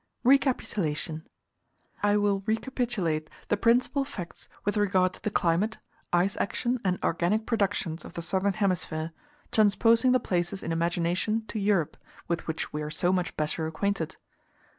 [0.23, 1.27] Recapitulation.
[2.01, 5.77] I will recapitulate the principal facts with regard to the climate,
[6.11, 9.11] ice action, and organic productions of the southern hemisphere,
[9.51, 14.15] transposing the places in imagination to Europe, with which we are so much better acquainted.